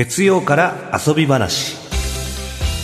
[0.00, 1.76] 月曜から遊び話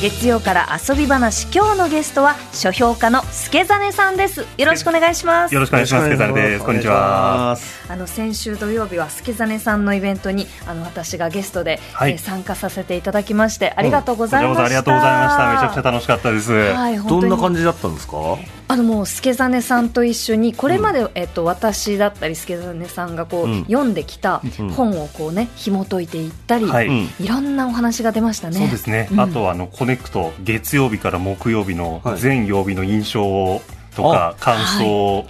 [0.02, 6.10] 月曜から遊び話今日のゲストは書評家の助真さんですよろしくお願いしますよろしくお願いします。
[6.10, 6.64] 助真です。
[6.66, 7.56] こんにちは。
[7.88, 15.52] あの先週土曜日は助真さんのイベントにあの私がゲストで、はいえー参加させていただきましてありがとうございました、こちらこそありがとうございました。
[15.52, 16.52] めちゃくちゃ楽しかったです。
[16.52, 18.36] はい、どんな感じだったんですか？
[18.68, 23.64] あのもう助真さんと一緒にこれまで、えっと私だったり助真さんがこう、うん。
[23.64, 24.70] 読んできたうん。
[24.70, 26.88] 本をこうね紐解いていったり、はい。
[26.88, 27.08] うん。
[27.20, 28.58] いろんなお話が出ましたね。
[28.58, 29.08] そうですね。
[29.12, 29.20] うん。
[29.20, 32.18] あとはあのコネクト月曜日から木曜日のはい。
[32.18, 33.62] 全曜日の印象を
[33.94, 35.26] とか感想を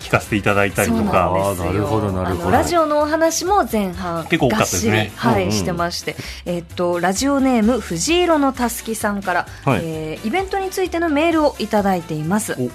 [0.00, 1.30] 聞かせていただいたりとか。
[1.58, 2.50] なるほどなるほど。
[2.50, 5.12] ラジオのお話も前半結構多かったですね。
[5.14, 5.52] はい、うんうん。
[5.52, 9.80] してまして、えっとラジオネーム藤色のたすきさんから、はい。
[9.84, 12.54] えーイベントについてのメールをいただいています。
[12.54, 12.70] うん。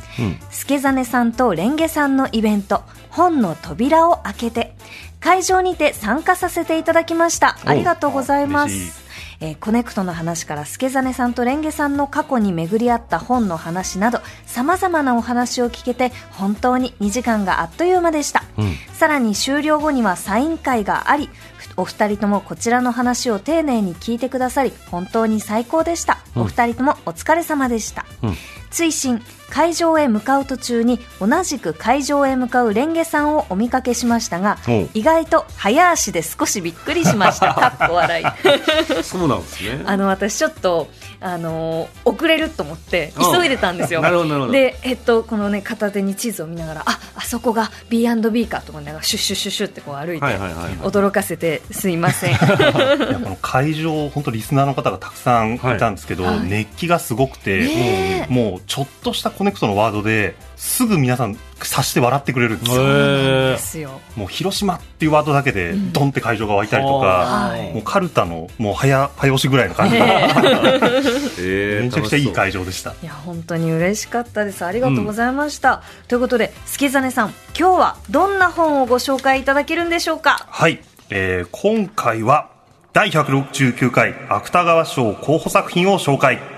[0.51, 4.75] 助真さんとレンゲさんのイベント本の扉を開けて
[5.19, 7.57] 会場にて参加させていただきました。
[7.65, 7.69] お。
[7.69, 9.04] ありがとうございます
[9.39, 18.75] えーコネクトの話から助真さんとレンゲさんの過去に巡り合った本の話などさまざまなお話を聞けて本当に2時間があっという間でした、うん。
[18.93, 28.35] さらに終了後にはサイン会がありふお二人ともこちらの話を丁寧に聞いてくださり本当に最高でした、お二人ともお疲れ様でした、うん。
[28.69, 37.53] 追伸会場へ向かう途中に同じく会場へ向かうレンゲさんをお見かけしましたがお意外と早足で少しびっくりしました。
[37.55, 39.03] かっこ笑い。
[39.03, 39.83] そうなんですね。
[39.85, 40.87] あの私ちょっと
[41.25, 43.39] あのー遅れると思ってうん。
[43.39, 43.99] 急いでたんですよ。
[43.99, 44.53] なるほどなるほど。
[44.53, 50.73] で、えっと、このね片手に地図を見ながらああそこが B&B かと思いながらシュッシュッシュッシュッってこう歩いて、はいはいはいはい。
[50.75, 52.29] 驚かせてすいません。
[52.29, 52.33] い。
[52.37, 56.41] やこの会場本当リスナーの方がたくさんいたんですけど、はい。
[56.43, 64.01] 熱気がすごくて、もうちょっとしたコネクトのワードですぐ皆さん察して笑ってくれるんですよ。
[64.15, 65.93] もう広島っていうワードだけでうん。
[65.93, 67.73] ドンって会場が湧いたりとか、はい。
[67.73, 69.95] もうカルタのもう早早押しぐらいの感じ。
[69.95, 70.03] で、
[71.39, 72.91] えめちゃくちゃいい会会場でした。
[72.91, 74.65] いや本当に嬉しかったです。
[74.65, 80.45] ありがとうございました、ということで助真さん今日はどんな本をご紹介いただけるんでしょうか？
[80.49, 80.79] はい、
[81.09, 82.49] えー今回は
[82.93, 86.54] 第169回芥川賞候補作品を紹介。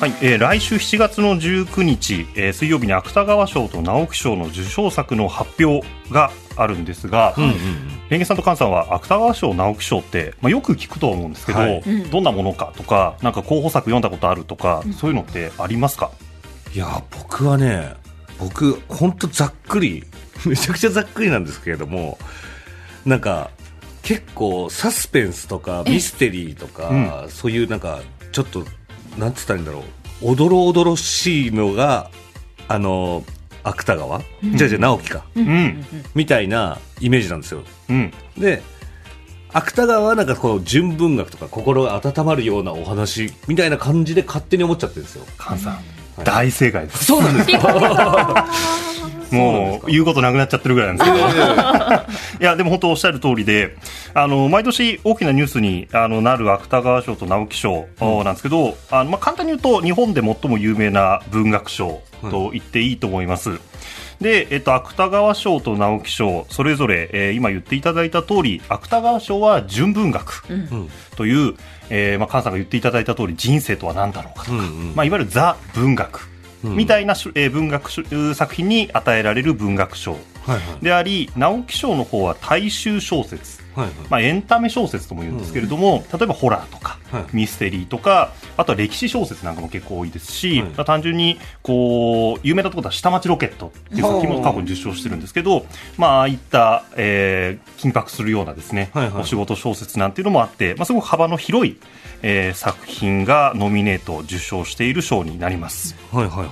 [0.00, 7.54] はい、えー来週7月の19日、えー水曜日に芥川賞と直木賞の受賞作の発表があるんですが、うんうん
[8.10, 11.80] レンゲさんと菅さんは芥川賞、直木賞って、まあ、よく聞くと思うんですけど、はい。
[11.80, 12.10] うん。
[12.10, 16.10] どんなものかとか、なんか候補作読んだことあるとか、そういうのってありますか？
[16.74, 17.94] いや僕はね
[18.38, 20.04] 僕本当ざっくり
[20.44, 22.18] めちゃくちゃざっくりなんですけれども
[23.06, 23.50] なんか
[24.02, 28.00] 結構サスペンスとかミステリーとか、そういうなんか
[28.32, 28.64] ちょっと
[29.18, 29.82] なんつったらいいんだろう。
[30.22, 32.10] おどろおどろしいのが
[32.68, 33.24] あの
[33.62, 37.62] 芥川、じゃあじゃあ直樹か、うん、みたいなイメージなんですよ。
[37.88, 38.62] うん、で
[39.52, 45.24] 芥川はなんかこの純文学とか心が温まるようなお話みたいな感じで勝手に思っちゃってるんですよ。
[45.38, 46.24] 菅さん、はい。
[46.24, 47.04] 大正解です。
[47.04, 48.48] そうなんですか
[49.34, 51.24] もう言うことなくなっちゃってるぐらいなんですけど。
[52.40, 53.76] いや、でも本当おっしゃる通りで、
[54.14, 62.00] あの、毎年大きなニュースにあのなる芥川賞と直木賞なんですけど、あの、まあ、簡単に言うと日本で最も有名な文学賞
[62.30, 63.60] と言っていいと思います。
[64.20, 70.90] で、えっと、芥川賞と直木賞、それぞれ、えー今言っていただいた通り、芥川賞は純文学うん。
[71.16, 71.54] という、
[71.90, 74.62] えーまあ、菅さんが言っていただいた通り、人生とは何だろうかとか、うんう
[74.92, 74.92] ん。
[74.94, 76.28] まあ、いわゆるザ文学。
[76.28, 76.33] うん
[76.70, 77.90] みたいなえー文学
[78.34, 80.16] 作品に与えられる文学賞。
[80.82, 83.94] であり直木賞の方は大衆小説、はいはい。
[84.10, 87.24] まあ、エンタメ小説とも言うんですけれども、例えばホラーとか、はい。
[87.32, 90.68] ミステリーとかあとは歴史小説なんかも結構多いですし、はい。
[90.70, 95.64] まあ単純にこう有名なところでは下町ロケットっていう作品も過去に受賞してるんですけど、
[95.96, 99.22] まあ、ああいった、えー緊迫するようなですね、はいはい。
[99.22, 101.78] お仕事小説なんていうのもあって、まあ、すごく幅の広い、
[102.26, 105.94] えー作品がノミネート受賞している賞になります。
[106.10, 106.48] はいはいはい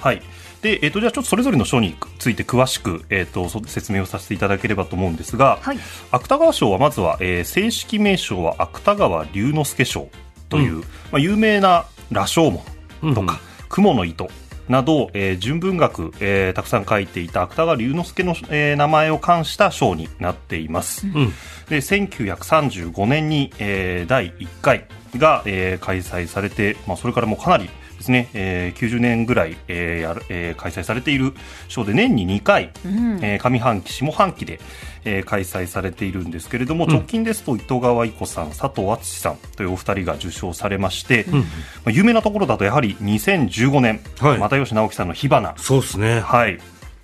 [0.00, 0.22] はい。
[0.62, 5.78] で、えっ、と、じゃあちょっとそれぞれの賞について詳しく、えっ、と、そ説明をさせていただければと思うんですが、はい
[6.12, 10.08] 芥川賞はまずは、えー正式名称は芥川龍之介賞
[10.48, 12.62] という、うんまあ、有名な羅生門と
[13.02, 14.30] うんうんか、雲の糸
[14.68, 21.06] など、えー純文学、えーたくさん書いていた芥川龍之介の、えー名前を冠した賞になっています。
[21.06, 21.32] うん
[21.68, 24.86] で1935年に、えー第1回
[25.16, 27.68] が、えー開催されて、まあ、それからもうかなり
[28.06, 31.34] ですね、えー90年ぐらい、えーえー開催されている
[31.68, 33.18] 賞で年に2回、うん。
[33.22, 34.60] えー上半期下半期で、
[35.04, 41.40] えー開催されているんですけれども、直近ですと糸川伊子さん佐藤敦さんというお二人が受賞されまして、ま
[41.86, 44.38] あ、有名なところだとやはり2015年、はい。
[44.38, 45.54] 又吉直樹さんの火花。
[45.56, 46.20] そうですね。
[46.20, 46.58] はい。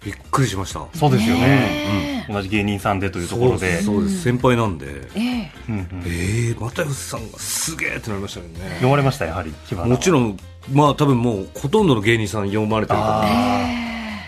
[0.05, 0.87] びっくりしました。
[0.95, 1.47] そうですよね。
[1.47, 3.83] ね同じ芸人さんでというところで。
[3.83, 4.23] そうです。
[4.23, 5.09] 先輩なんで。
[5.15, 6.55] ええ。
[6.59, 8.71] 又吉さんがすげえってなりましたけどね。
[8.75, 10.39] 読まれましたやはりもちろん
[10.73, 13.27] まあ多分もうほとんどの芸人さん読まれてると思うあ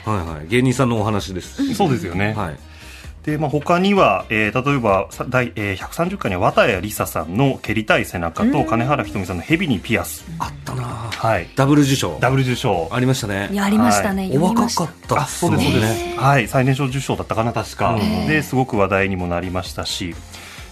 [0.04, 0.48] はいはい。
[0.48, 1.62] 芸人さんのお話です。
[1.62, 2.73] ーそうですよね、はい
[3.24, 10.24] で、まあ、他には、えー例えばさ第、えー130回には綿谷りささんの「蹴りたい背中」と金原ひとみさんの「蛇にピアス。
[10.38, 11.48] あったな」はい。
[11.56, 12.18] ダブル受賞。
[12.20, 12.88] ダブル受賞。
[12.92, 13.48] ありましたね。
[13.52, 14.84] やりましたね、お若読みました。
[14.84, 16.48] かったあそうですそうです、ねはい。
[16.48, 18.26] 最年少受賞だったかな確か、うん。
[18.26, 20.14] ですごく話題にもなりましたし、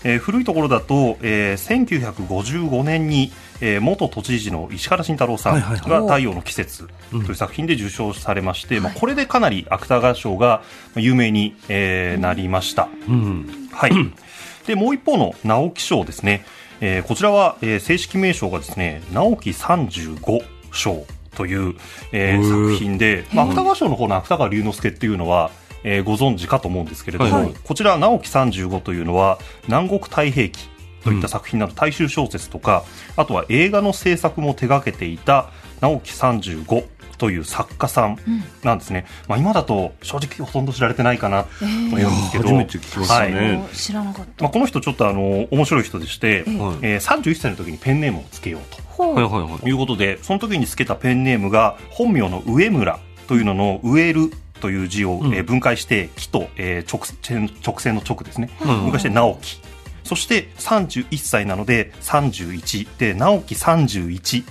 [0.04, 1.86] えー古いところだと、えー
[2.28, 3.32] 1955年に、
[3.62, 5.60] えー元都知事の石原慎太郎さんが
[6.02, 10.62] 「太陽の季節」という作品で受賞されまして、まあ、これでかなり芥川賞がま
[10.96, 12.88] あ有名に、えーなりました。
[13.08, 13.92] うんはい。
[14.66, 16.44] で、もう一方の直木賞ですね。
[16.80, 20.42] えーこちらは、えー正式名称がですね、直木35
[20.72, 21.06] 賞
[21.36, 21.74] という、
[22.12, 25.50] えー作品で、まあ、芥川賞の方の芥川龍之介っていうのは、
[25.84, 29.38] えーご存知かと思うんですけれども、はいはいこちら直木35というのは、
[29.68, 30.68] 南国太平記
[31.04, 32.84] といった作品など大衆小説とか、
[33.16, 35.50] あとは映画の制作も手掛けていた
[35.80, 36.84] 直木35
[37.22, 38.18] という作家さん
[38.64, 39.06] なんですね。
[39.28, 43.34] まあ、今だと正直ほとんど知られてないかなと思うんですけど、初めて聞きましたね。
[43.34, 43.56] はい。
[43.58, 46.44] お知らなかった、まあ、この人ちょっとあの面白い人でして、ええ。
[46.46, 49.58] えー31歳の時にペンネームをつけようほう、はいはいはい。
[49.60, 55.34] ということでその時につけたペンネームが本名の上村というのの「植える」という字を、うん。
[55.34, 58.82] えー分解して「木」と、えー直線直線の直ですね、うん。
[58.82, 59.60] 分解して「直樹」
[60.04, 64.44] そして31歳なので31で直樹31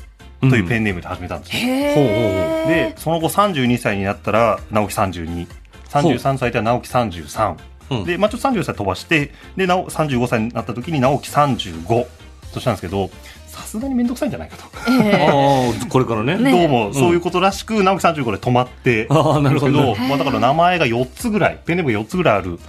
[0.50, 2.03] というペンネームで始めたんですね、へほう
[2.74, 7.57] えでその後32歳になったら直樹3233歳では直樹33、
[7.92, 8.03] うん。
[8.06, 12.07] で、まあ、ちょっと34歳飛ばしてでなお35歳になった時に直樹35
[12.53, 13.09] としたんですけど
[13.51, 14.63] さすがに面倒くさいんじゃないかと、
[15.03, 16.38] えああこれからね。
[16.38, 16.51] ね。
[16.51, 22.59] どうもそういうことらしく、直樹35で止まってああなるほどんですけまあ、だから名前が4つぐらいペンネームが4つぐらいある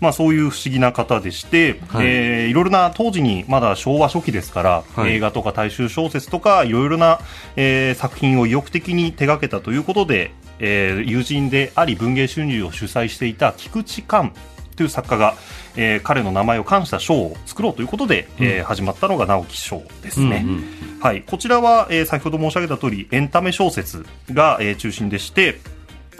[0.00, 2.06] まあ、そういう不思議な方でして、はい。
[2.06, 5.14] いえーいろいろな当時にまだ昭和初期ですから、はい。
[5.14, 7.18] 映画とか大衆小説とかいろいろな、
[7.56, 10.30] えー作品を意欲的に手掛けたということで、
[10.60, 14.32] えー友人であり文芸春秋を主催していた菊池寛
[14.76, 15.34] という作家が、
[15.76, 20.42] えー彼の名前を冠した賞を作ろうということで、えー始まったのが直木賞ですね。
[20.44, 20.64] うんうん。
[21.00, 25.58] はい、こちらは、えー先ほど申し上げた通りエンタメ小説が、えー中心でして、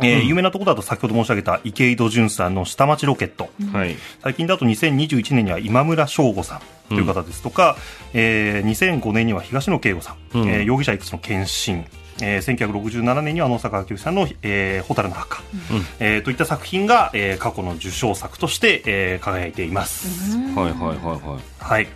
[0.03, 3.97] えー有名なところだと先ほど申し上げた池井戸潤さんの下町ロケット、はい。
[4.23, 7.43] 最近だと2021年には今村翔吾さんという方です。
[7.43, 7.77] とか、
[8.15, 10.49] えー2005年には東野圭吾さん、うん。
[10.49, 11.85] えー容疑者いくつの献身。
[12.21, 15.41] えー、1967年には野坂昭之さんの「えー、蛍の墓、
[15.71, 15.87] うん。
[16.01, 21.41] えーといった作品が、えー過去の受賞作として、えー輝いています、はいはいはいはい。
[21.61, 21.89] はい。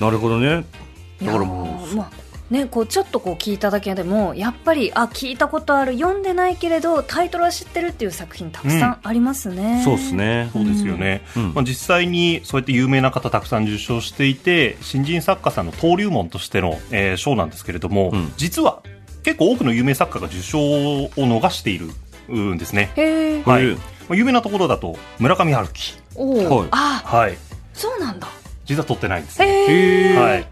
[0.00, 0.64] なるほどね。
[1.22, 2.21] だからもーまあ
[2.52, 10.50] ね、こうちょっとこう聞いただけでもやっぱりあ聞いたことある読んでないけれどタイトルは知ってるっていう作品たくさんありますね、うそうですね。
[10.52, 11.54] そうですよね、うん。
[11.54, 18.32] まあ、実際にそうやって有名な方たくさん受賞していて新人作家さんの登竜門としての、えー賞なんですけれども、うん。
[18.36, 18.82] 実は
[19.22, 21.90] 結構多くの有名作家が受賞を逃している
[22.34, 22.90] んですね、
[23.46, 23.76] はい。
[23.76, 25.94] まあ有名なところだと村上春樹。
[26.16, 26.68] はい。
[26.70, 27.38] あはい。
[27.72, 28.28] そうなんだ。
[28.64, 30.46] 実は取ってないんですへねはい、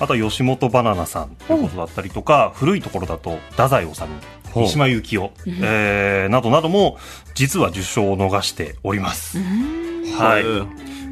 [0.00, 4.08] あとは吉本バナナさんということだったりとか古いところだと太宰治三
[4.66, 6.98] 島由紀夫、えーなどなども
[7.34, 9.38] 実は受賞を逃しております、
[10.18, 10.44] はい。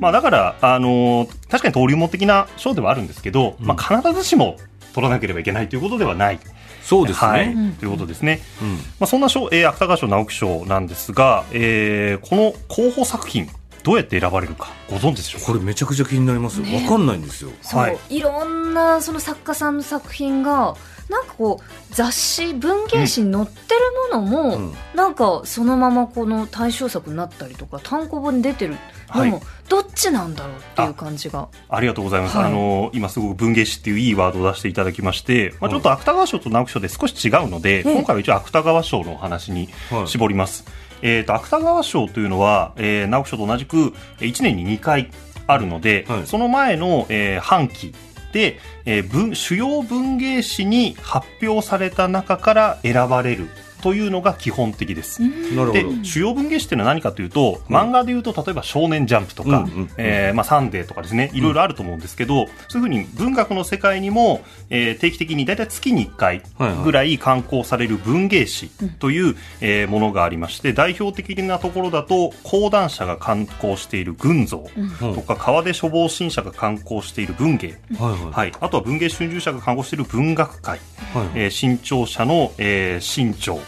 [0.01, 4.57] まあ、だから、あのー確かに登竜門的な賞ではあるんですけど、まあ、必ずしも
[4.95, 6.41] 取らなければいけないということではない、
[6.83, 7.55] そうですはい。
[7.55, 8.69] ねということですね、うん。
[8.75, 13.49] まあ、そんな賞、えー芥川賞直木賞なんですが、えーこの候補作品
[13.87, 15.47] どうやって選ばれるかご存知でしょうか？
[15.47, 16.67] これめちゃくちゃ気になりますよ。
[16.75, 17.53] わかんないんですよ。
[17.63, 17.99] そう、はい。
[18.11, 20.75] い、ろんなその作家さんの作品が
[21.09, 23.81] なんかこう雑誌文芸誌に載ってる
[24.19, 24.73] ものも、うん。
[24.97, 28.77] なんかそのままこの対象作になったりとか単行本に出てる。
[29.15, 31.49] のも、はいどっちなんだろうっていう感じが。
[31.69, 32.37] ありがとうございます。
[32.37, 32.47] はい。
[32.47, 37.83] あの今すごく文芸誌っていういいワードを出していただきまして、まあ、ちょっと芥川賞と直木賞で少し違うので、ええ。
[37.83, 40.09] 今回は一応芥川賞のお話にはい。
[40.09, 40.65] 絞ります。
[40.69, 40.86] え
[41.23, 45.11] っ、と、芥川賞というのは、えー直木賞と同じく1年に2回
[45.47, 46.27] あるので、はい。
[46.27, 47.95] その前の、えー半期
[48.33, 53.49] で、えー文主要文芸誌に発表された中から選ばれる
[53.83, 55.23] というのが基本的です。
[55.23, 56.05] でなるほど。
[56.05, 61.31] 主要文芸誌っていうのは何かというと、漫画でいうと例えば「少年ジャンプ」とかうんうんうん「えーまあ、サンデー」とかですね。
[61.33, 66.43] いろいろあると思うんですけど、そういうふうに文学の世界にも、えー定期的に大体月に1回
[66.85, 74.69] ぐらい刊行される文芸誌という、えーものがありまして代表的なところだと講談社が刊行している「群像」
[75.15, 78.33] とか川出書房新社が刊行している「文芸」はいはい。
[78.33, 80.81] はい、あとは文芸春秋社が刊行している文学界、
[81.15, 81.29] はい。
[81.35, 83.61] えー新潮社の、えー新潮、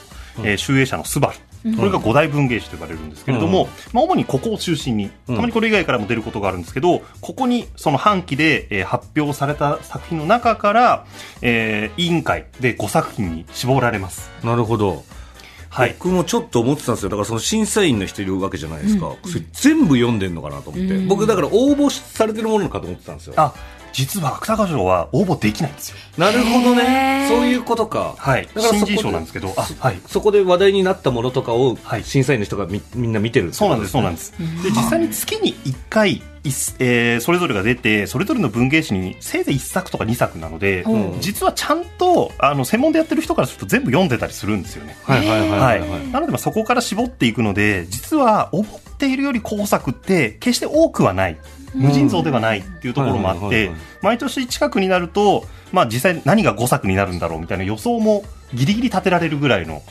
[0.45, 11.07] えー集英社のスバルこれが五大文芸誌と呼ばれるんですけれども、まあ、主にここを中心にたまにこれ以外からも出ることがあるんですけどここにその半期で、えー発表された作品の中から、
[11.43, 14.31] えー委員会で5作品に絞られます。
[14.45, 15.05] なるほど。
[15.69, 17.11] はい僕もちょっと思ってたんですよ。
[17.11, 19.13] だからその審査員の人いるわけじゃないですか。
[19.27, 20.99] それ全部読んでんのかなと思って。
[21.07, 23.35] 僕だから応募されてるものかと思ってたんですよ。
[23.37, 23.53] あ
[23.93, 25.97] 実は芥川賞は応募できないんですよ。
[26.17, 27.29] なるほどへね。
[27.31, 28.15] ーそういうことか。
[28.19, 34.33] はいだからそこ新人賞なんですけどあはいそこで話題になったものとかをはい審査員の人がみみんな見てるそうなんです、そうなんです。
[34.63, 36.23] で、実際に月に1回、い
[36.79, 44.97] えーそれぞれが出て、それぞれの文芸誌にせいぜい1作とか2作なので、うん実はちゃんと、あの、専門でやってる人からすると全部読んでたりするんですよね。
[45.03, 45.81] はいはいはいははいい。
[45.81, 48.67] はいなので、まあそこから絞っていくので、実は思っ
[48.99, 51.37] ているより工作って決して多くはない。
[51.75, 53.71] 無尽蔵ではないっていうところもあって
[54.03, 59.83] 毎年近くになると、まあ実際何が5作になるんだろうみたいな予想もギリギリ立てられるぐらいの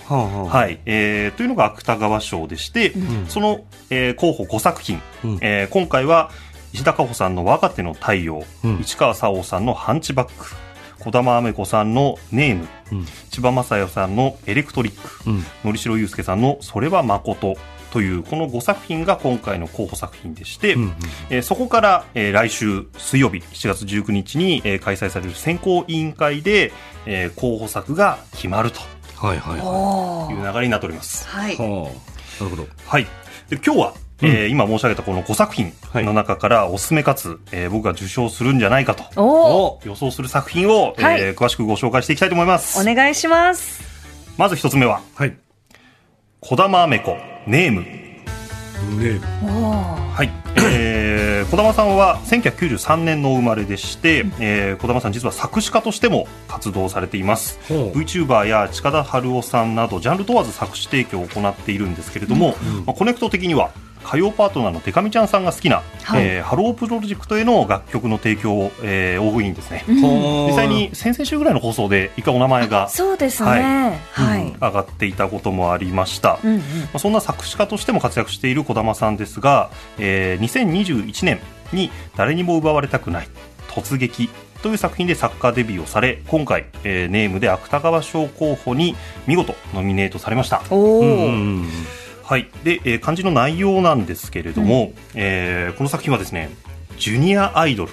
[0.47, 2.93] はい、えーというのが芥川賞でして、
[3.27, 5.37] その、えー候補5作品、うん。
[5.41, 6.31] えー今回は
[6.73, 8.79] 石田加穂さんの若手の太陽、うん。
[8.81, 10.55] 市川沙央さんのハンチバック、
[10.99, 13.05] 児玉雨子さんのネーム、うん。
[13.29, 15.43] 千葉雅代さんのエレクトリック、うん。
[15.63, 17.57] のりしろゆうすけさんのそれは誠と
[18.01, 20.93] いうこの5作品が今回の候補作品でして、うんうん
[21.29, 26.71] えーそこから、えー来週水曜日7月19日に、えー開催される選考委員会で、
[27.05, 28.79] えー候補作が決まると
[29.15, 31.27] はいはいはおーいう流れになっております。
[31.27, 31.57] はいい。
[31.57, 32.67] はあなるほど。
[32.85, 33.07] はい。
[33.49, 42.83] で今日は、えー今申し上げたこの5作品の中からおすすめかつ、えー僕が受賞するんじゃないかと予想する作品を、はいえー詳しくご紹介していきたいと思いますお。
[42.95, 43.81] 願いします
[44.37, 45.35] まず一つ目は、はい。
[46.41, 47.17] 児玉雨子、
[47.47, 47.81] ネーム。
[47.81, 49.19] ね
[50.13, 50.29] はい。
[50.73, 57.57] えー、児玉さんは1993年のお生まれでして、えー、児玉さん実は作詞家としても活動されています。
[57.69, 63.71] VTuber や近田春夫さんなどジャンル問わず作詞提供を行っているんですけれども、まあ、コネクト的には
[64.07, 66.25] 火曜パートナーのデカミちゃんさんが好きな、はい。
[66.25, 73.99] えーハロープロジェクトへの楽曲の提供を、えー、大食いんですね、はあ実際に先々週ぐらいの放送で一回お名前がそうですね。
[74.11, 74.41] はい。
[74.41, 76.59] はい、上がっていたこともありました、うんうん。
[76.59, 81.39] まあ、そんな作詞家としても活躍している児玉さんですが、えー2021年
[81.73, 83.27] に「誰にも奪われたくない
[83.67, 84.29] 突撃」
[84.63, 88.95] という作品で作家デビューをされ今回、えーネームで芥川賞候補に
[89.25, 90.61] 見事ノミネートされました。
[90.69, 91.33] おお、うんうんう
[91.65, 91.69] ん
[92.27, 96.49] はい、で、えー漢字の内容なんですけれども、えーこの作品はですね
[96.97, 97.91] ジュニアアイドル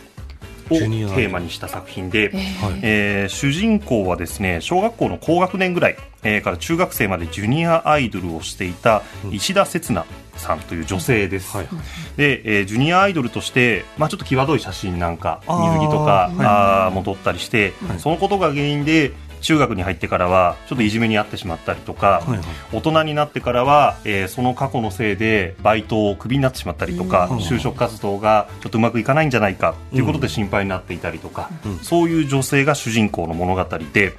[0.70, 2.80] をテーマにした作品で、えーはい。
[2.82, 10.04] えー主人公はですね小学校の高学年ぐらい、えーから中学生までジュニアアイドルをしていた石田刹那
[10.36, 11.68] さんという女性です、はい。
[12.16, 18.00] で、えージュニアアイドルとして、まあ、ちょっと際どい写真なんか水着とかあーも撮ったりして、はい。
[18.00, 19.12] そのことが原因で
[19.44, 22.40] 中学に入ってからはちょっといじめにあってしまったりとか、はいはい。
[22.72, 27.36] 大人になってからは、えーその過去のせいでバイトをクビになってしまったりとか、うん。
[27.38, 31.78] 就職活動がちょっとうまくいかないんじゃないかということで心配になっていたりとか、うん。
[31.78, 34.14] そういう女性が主人公の物語で、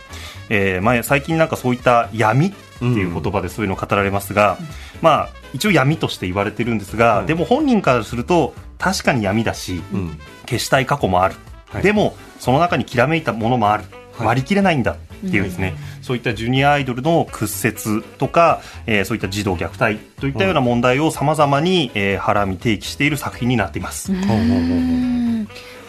[0.49, 4.57] えー前最近なんかそういった闇っていう言葉でそういうのを語られますが、
[5.01, 10.19] まあ一応闇として言われてるんですが、うんでも本人からすると確かに闇だし、うん。
[10.47, 11.35] 消したい過去もある、
[11.69, 11.83] はい。
[11.83, 14.95] でもその中にきらめいたものもある、はい割り切れないんだっ
[15.29, 24.11] ていうですね、そういったジュニアアイドルの屈折とか、えーそういった児童虐待といったような問題をさまざまに、えー、はらみ提起している作品になっています。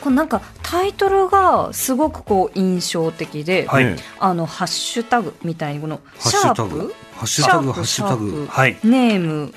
[0.00, 3.84] これなんかタイトルがすごくこう印象的で、はい。
[3.84, 6.00] ねあのハッシュタグみたいにこの。
[6.18, 8.30] ハッシャープシュタグハッシュタグハッシュタグ。
[8.30, 8.52] シャープ。
[8.52, 8.78] はい。
[8.84, 9.52] ネーム。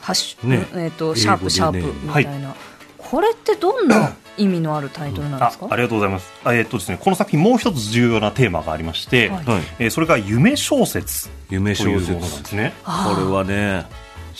[0.00, 0.66] ハッシュ、ね。
[0.74, 2.54] えっ、とシャープシャープみたいな、
[2.96, 6.32] これってどんな意味のあるタイトルなんですか、あありがとうございます。
[6.44, 12.72] あえーっとですね、この作品もう一つ重要なテーマがありまして、はいはいえーそれが夢小説夢小説というものなんですね。
[12.84, 13.86] これはね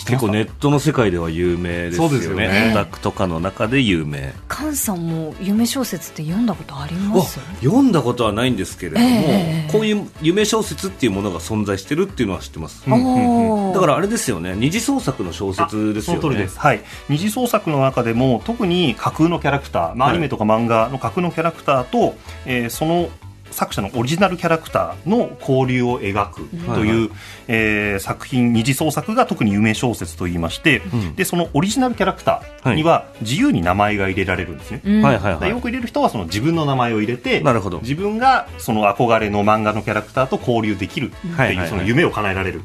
[0.06, 2.48] 結構ネットの世界では有名ですよそうですよね。
[2.48, 4.32] ねオタクとかの中で有名。
[4.48, 14.54] 菅さんも夢小説って読んだことありまあす読んだことはないんですけれども、ええこういう夢小説っていうものが存在してるっていうのは知ってます、うんおーだからあれですよね。
[14.56, 16.20] 二次創作の小説ですよね。
[16.20, 16.58] その通りです。
[16.58, 16.82] はい。
[17.08, 20.16] 二次創作の中でも特に架空のキャラクター、まあ、はい。
[20.16, 23.08] アニメとか漫画の架空のキャラクターと、えーその
[23.50, 27.16] 作者のオリジナルキャラクターの交流を描くという、はいは
[27.48, 31.14] えー作品二次創作が特に夢小説と言いまして、ん。
[31.16, 34.80] でそのオリジナルキャラクターには自由に名前が入れられるんですね。
[34.84, 35.02] うん。
[35.02, 35.40] はいはいはい。
[35.40, 37.80] でよく入れる人はその自分の名前を入れてなるほど。
[37.80, 41.64] 自分がその憧れの漫画のキャラクターと交流できるってはいはいはい。
[41.64, 42.62] いうその夢を叶えられる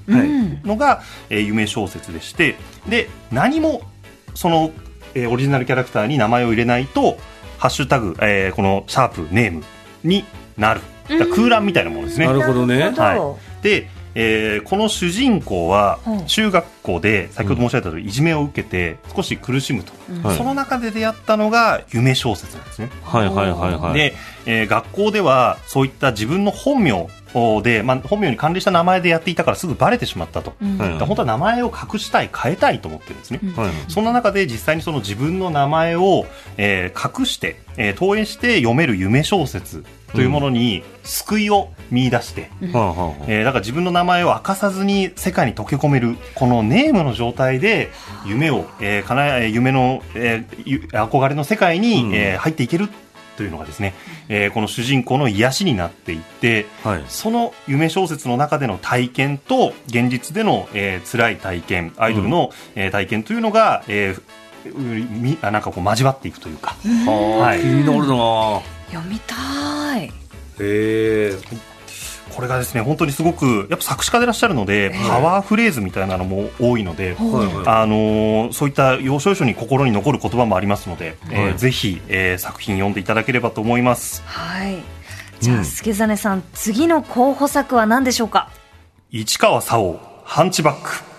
[0.63, 2.55] のが、えー夢小説でして
[2.87, 3.81] で何も
[4.35, 4.71] その、
[5.15, 7.17] えーオリジナルキャラクターに名前を入れないと
[7.57, 9.63] 「ハッシュタグ、えーこのシャープネーム
[10.03, 10.25] に
[10.57, 10.81] なる。
[11.35, 12.25] 空欄みたいなものですね。
[12.25, 12.91] なるほどね。
[12.91, 13.39] なるほど。
[13.61, 19.91] で、えーこの主人公はうん中学校で先ほど申し上げた通りいじめを受けて少し苦しむと、
[20.27, 20.37] はい。
[20.37, 23.93] その中で出会ったのが夢小説なんですね、はいはいはいはい。
[23.93, 24.13] で、
[24.45, 27.07] えー学校ではそういった自分の本名
[27.63, 30.77] で、まあ、本名に関連した名前でやっていたからすぐバレてしまったと、うん。
[30.77, 33.55] 本当は名前を隠したい変えたいと思ってるんですね、うん。
[33.55, 33.71] はい。
[33.87, 36.25] そんな中で実際にその自分の名前を、
[36.57, 47.89] えー隠して、えー投影して読める夢小説というものに救いを見出して、はあはあはあえーだから自分の名前を明かさずに世界に溶け込めるこのネームの状態で
[48.25, 52.13] 夢を、えーかなえー夢の、えーゆ憧れの世界に、うん。
[52.13, 52.89] えー入っていける
[53.35, 53.93] というのがですね、
[54.29, 57.03] えーこの主人公の癒しになっていってはい。
[57.07, 64.21] その夢小説の中での体験と現実での、えー辛い体験アイドルの、えー体験というのが、えー
[64.65, 66.75] うみあなんかこう交わっていくというか、
[67.05, 67.59] はあ、はい。
[67.59, 68.61] 気になるな
[68.91, 70.05] 読みたい。
[70.05, 70.11] へ
[70.59, 71.33] え。
[72.35, 77.27] これがですね本当にすごくやっぱ作詞家でいらっしゃるので、えーパワーフレーズみたいなのも多いので、はい。
[77.55, 84.21] はいあのーそういった要所要所に心に残る言葉もありますので、えーはいぜひ、えー作品読んでいただければと思います。
[84.25, 84.77] はい。
[85.39, 88.49] じゃあ、うん助真さん次の候補作は何でしょうか？
[89.11, 90.89] 市川沙央ハンチバック。
[90.89, 91.12] ほ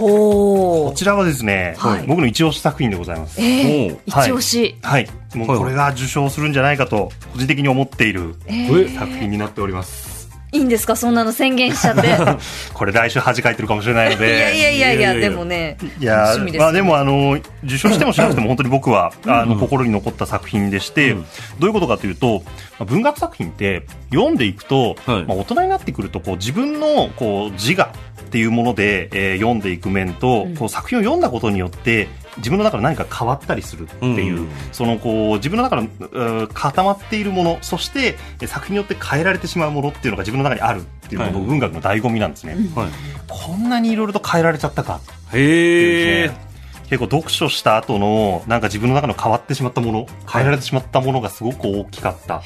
[0.00, 2.06] こちらはですね、はい。
[2.06, 3.38] 僕の一押し作品でございます。
[3.38, 3.98] えー、おう。
[4.06, 5.06] 一押し、はい。
[5.34, 8.98] もうこれが受賞するんじゃないかと個人的に思っているええー。
[8.98, 10.18] 作品になっております。
[10.52, 10.96] いいんですか？
[10.96, 12.18] そんなの宣言しちゃって。
[12.74, 14.26] これ来週恥かいてるかもしれないので。
[14.26, 21.22] いやいやいやいやでもねいや楽しみですまあでもあの受賞してもしなくても本当に僕はあのうん心に残った作品でして、うん。
[21.22, 21.26] ど
[21.60, 22.42] ういうことかというと
[22.80, 25.24] まあ文学作品って読んでいくと、はい。
[25.24, 27.88] まあ大人になってくるとこう自分のこう自我
[28.30, 30.56] っていうもので、えー読んでいく面と、うん。
[30.56, 32.06] こう作品を読んだことによって
[32.36, 34.48] 自分の中で何か変わったりするっていう、うん。
[34.70, 41.46] そのこう自分の中の固まっているものそしてえー作品によって変えられてしまうものっていうのが自分の中にあるっていうのがはい。
[41.46, 42.74] 文学の醍醐味なんですね、うん。
[42.74, 42.90] はい。
[43.26, 45.00] こんなにいろいろと変えられちゃったか
[45.32, 46.30] へえ。
[46.88, 52.42] 結構読書した後のなんか自分の中の変わってしまったもの変えられてしまったものがすごく大きかった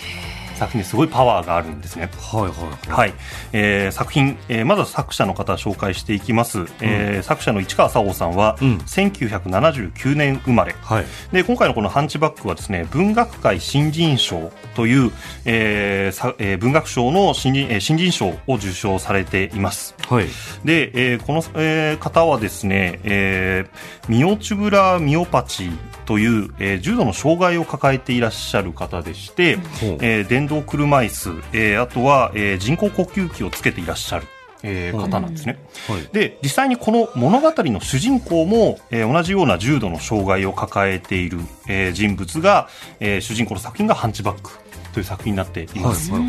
[0.65, 2.11] 作品ですごいパワーがあるんですね。
[2.33, 2.91] はいはい。
[2.91, 3.15] はい、
[3.53, 11.05] えー作品、えーまずは作者の方紹介していきます、えー作者の市川沙央さんは、うん1979年生まれはい。
[11.33, 15.13] で今回のこの「ハンチバック」はですね文学界新人賞という、
[15.45, 20.27] えーさえー文学賞の新人,、えー新人賞を受賞されていますはい。
[20.65, 25.71] で、えーこの、えー方はですね、えーミオチュブラミオパチ
[26.05, 34.27] という、えー重度の障害を抱えていらっしゃる方でして、ほうえー電動車椅子、えーあとは、えー人工呼吸器をつけていらっしゃる、
[34.63, 35.59] えーうん方なんですね。
[35.89, 36.09] はい。
[36.13, 41.39] で、実際にこの物語の主人公も、えー同じような重度の障害を抱えている、
[41.69, 42.69] えー人物が、
[43.01, 44.51] えー主人公の作品がハンチバック
[44.93, 46.11] という作品になっています。
[46.13, 46.23] はい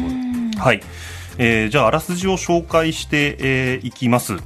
[0.58, 0.82] はい。
[1.38, 4.38] えーじゃあ、あらすじを紹介して、えーいきます。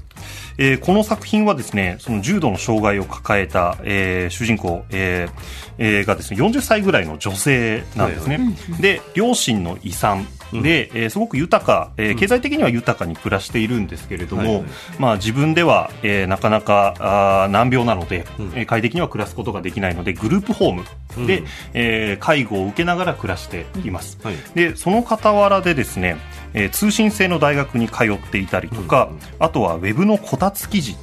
[0.61, 5.31] えーこの作品はですね、その重度の障害を抱えた、えー主人公、えー
[5.77, 8.37] えーがですね、40歳ぐらいの女性なんですね。
[8.37, 8.43] は
[8.77, 14.65] いで、両親の遺産で、えーすごく豊か、えー経済的には豊かに暮らしているんですけれども、はいはい
[14.99, 18.45] まあ自分では、えーなかなかあー難病なので、うん。
[18.55, 20.83] えー快適には暮らすことができないので、グループホーム
[21.27, 21.45] で、うん。
[21.73, 24.17] えー介護を受けながら暮らしています。
[24.23, 24.35] はい。
[24.55, 26.17] でその傍らでですね、
[26.53, 30.95] えー通信制の大学に通っていたりとか、うんうんあとはウェブのこたつ記事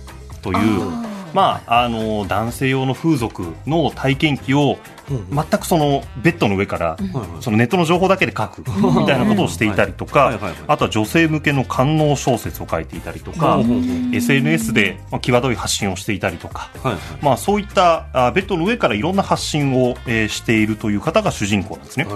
[0.43, 0.57] という
[1.35, 4.79] まあ、あの男性用の風俗の体験記を
[5.11, 6.97] うん全くそのベッドの上から
[7.41, 10.37] そのネットの情報だけで書くみたいなことをしていたりとか
[10.67, 13.61] あとは女性向けの官能小説を書いていたりとか
[14.13, 16.97] SNS でまあ際どい発信をしていたりとかはい。
[17.23, 22.07] まあ、そういったあベッドの上からいろんな発信を、えーしているという方が主人公なんですね。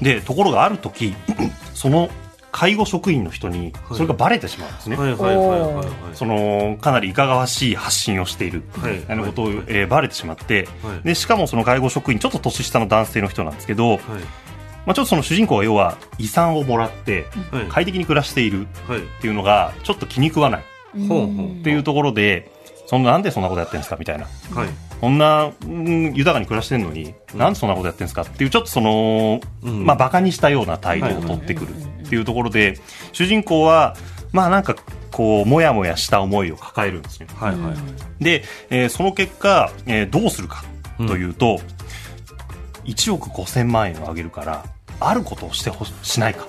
[0.00, 1.14] でところがある時
[1.74, 2.10] その
[2.52, 5.74] 介護職員の人にそれがバレてしまうんですね、はいはいはいはい。
[5.74, 5.86] はい。
[6.14, 8.62] そのかなりいかがわしい発信をしている。
[8.80, 8.94] はい。
[8.94, 9.16] みたい。
[9.16, 11.00] なことを、えーバレてしまって、はい。
[11.02, 13.98] でしかもその介護職員ちょっと年下の男性の人なんですけど、はい。
[14.84, 17.64] まあ、ちょっとその主人公は要は遺産をもらってはい。
[17.68, 18.98] 快適に暮らしているはい。
[18.98, 20.60] っていうのがちょっと気に食わない。
[20.60, 20.94] っ
[21.64, 22.50] ていうところで
[22.86, 23.96] そんななんでそんなことやってるんですか？
[23.98, 24.68] みたいなはい。
[25.00, 28.22] こんな、うん豊かに暮らしてるのに、なんでそんなことやってるんですか？
[28.22, 32.78] っていう、ちょっとその、うんまあ、馬鹿にしたような態度を取ってくるっていうところで、
[33.12, 33.96] 主人公は、
[34.32, 34.76] まあなんか、
[35.10, 37.26] こう、もやもやした思いを抱えるんですね。
[37.34, 38.24] はいはい。
[38.24, 40.64] で、えーその結果、えーどうするか
[40.98, 41.60] というと、
[42.84, 44.64] 1億5000万円をあげるから、
[45.00, 46.46] あることをしてほししないか。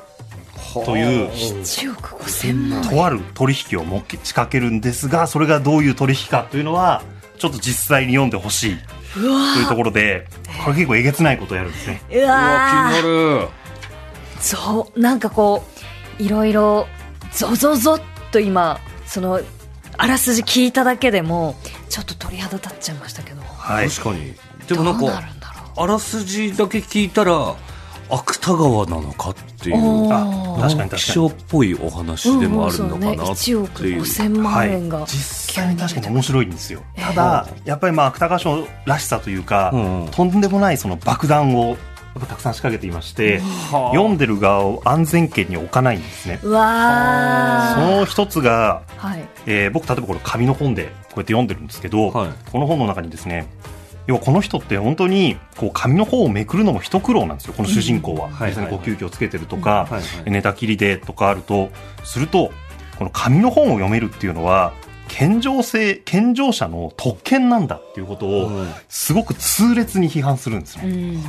[0.73, 7.03] という1億5000万とある取引を持ちかけるんですが、それがどういう取引かというのは、
[7.38, 8.73] ちょっと実際に読んでほしい。
[8.73, 8.77] う
[9.15, 10.27] というとわころで、
[10.63, 12.01] これ結構えげつないことをやるんですね。
[12.12, 13.63] ううわ、わ気になる。
[14.43, 15.63] そうなんかこ
[16.19, 16.86] ういろいろ
[17.31, 19.39] ゾゾゾっと今その
[19.97, 21.55] あらすじ聞いただけでも
[21.89, 24.33] ちょっと鳥肌立っちゃいましたけど、はい、確かに
[24.67, 25.23] でもなんか
[25.77, 27.55] あらすじだけ聞いたら
[28.15, 30.23] 芥川なのかっていうか
[30.58, 30.89] に確かに。
[30.91, 40.12] 気象っぽいお話でもあるのかなって1億いう、5000万円が、実際に確かに面白いんですよ、ええただやっぱりまあ芥川賞らしさというか、うんうん。
[40.12, 43.39] とんでもないその爆弾をやっぱたくさん仕掛けていまして、
[43.71, 43.95] はあ。
[43.95, 46.39] 読んでる側を安全圏に置かないんですね。
[46.43, 47.89] うわー。
[47.89, 49.26] その一つが、はい。
[49.47, 52.30] えー僕例えばこれ紙の本でこうやって読んでるんですけど、はい。
[52.52, 53.47] この本の中にですね
[54.08, 57.54] 要はこの人って本当にこう紙の方をめくるのも一苦労なんですよ。
[57.54, 58.32] この主人公は、ん。
[58.32, 60.32] はい実際にこう急遽つけてるとか、はいはい。
[60.32, 61.70] 寝たきりでとかあると
[62.04, 62.52] すると
[62.98, 64.74] この紙の本を読めるっていうのは
[65.08, 68.74] 健常性健常者の特権なんだっていうことをうん。
[68.89, 71.24] すごく痛烈に批判するんですね、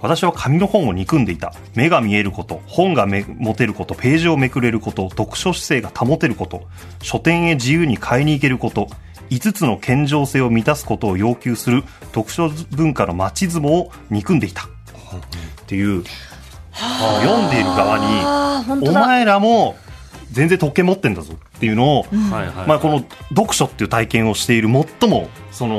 [0.00, 1.52] 私は紙の本を憎んでいた。
[1.74, 6.62] 目が見えること本がめ持てることページをめくれること読書姿勢が保てること
[7.02, 8.88] 書店へ自由に買いに行けること
[9.30, 11.82] 5つの健常性を満たすことを要求する
[12.14, 14.64] 読書文化の街相撲を憎んでいた。
[14.64, 14.68] っ
[15.66, 16.04] ていう。
[17.20, 19.76] 読んでいる側にお前らも
[20.30, 22.68] 全然特権持ってんだぞっていうのを、はいはい。
[22.68, 24.68] まあ、この読書っていう体験をしている
[25.00, 25.76] 最もその、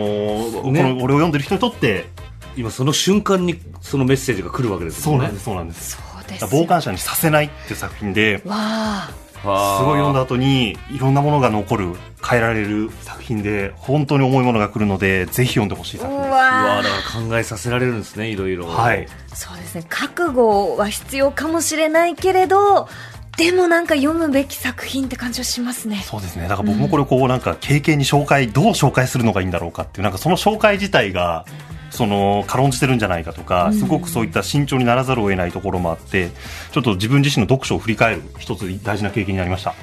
[0.64, 2.06] この俺を読んでる人にとって
[2.56, 5.30] 今その瞬間にそのメッセージが来るわけですもね。
[5.38, 6.46] そうんなんですそうなんです。
[6.48, 11.94] 傍観者にさせないっていう作品でわあすごい読んだ後にいろんなものが残る
[12.28, 16.30] 変えられる作品で本当に重いものが来るのでぜひ読んでほしいう作品です。
[16.30, 18.68] うわわだから考えさせられるんですねいろいろ。
[18.68, 19.08] はい。
[19.34, 19.86] そうですね。
[19.88, 22.90] 覚悟は必要かもしれないけれど
[23.38, 26.02] でもなんか読むべき作品って感じはしますね。
[26.04, 26.48] そうですね。
[26.48, 31.46] だから僕もこれこうなんか経験に紹介どう紹介するのがいいんだろうかっていうなんかその紹介自体が
[31.90, 36.30] その軽んじてるんじゃないかとかすごくそういった慎重にならざるを得ないところもあって
[36.72, 39.74] ちょっと自分自身の読書を振り返る一つ大事な経験になりました。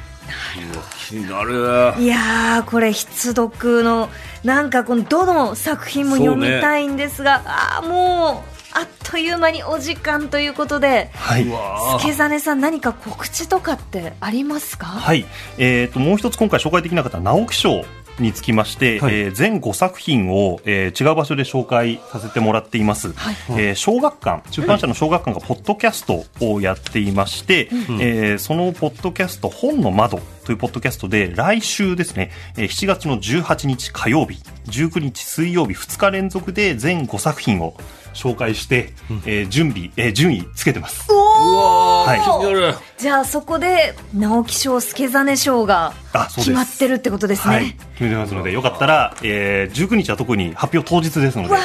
[1.08, 1.94] 気になる。
[2.02, 4.08] いやーこれ必読の
[4.42, 11.44] なんかこのどの作品も読みたいんですが、ああもうあっという間にお時間ということではい。
[11.44, 14.86] うわ助真さん何か告知とかってありますか？
[14.86, 15.26] はい、
[15.58, 17.84] えー、ともう一つ今回紹介できなかった直木賞
[18.18, 19.14] につきまして、はい。
[19.14, 23.36] えー全5作品を、えー違う場所で紹介させてもらっています、はい。
[23.50, 27.68] えー小学館出版社の小学館がポッドキャストをやっていまして、
[28.00, 37.74] えーそのポッドキャスト「本の窓」というポッドキャストで来週ですね、えー7月の18日火曜日19日水曜日2日連続で全5作品を
[38.12, 38.92] 紹介して、
[39.26, 41.10] えー準備、えー順位つけてます。
[41.10, 43.02] はい。
[43.02, 46.50] じゃあそこで直木賞助真賞があそうです。
[46.50, 51.62] 決まってるってことですね、はい、決めてますのでよかったら、えー、19日は特に発表当日ですのでよか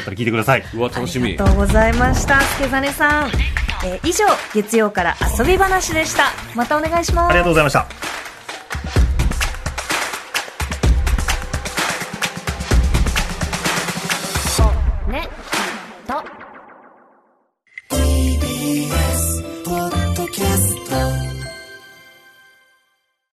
[0.00, 0.64] ったら聞いてください。
[0.74, 1.24] うわ楽しみ。
[1.24, 2.40] ありがとうございました。
[2.40, 3.30] 助真さん、
[3.84, 6.32] えー以上月曜から遊び話でした。
[6.54, 7.30] またお願いします。
[7.30, 7.86] ありがとうございました。